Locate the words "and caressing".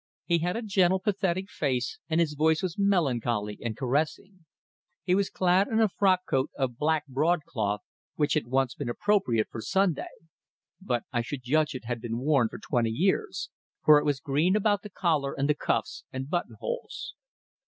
3.61-4.45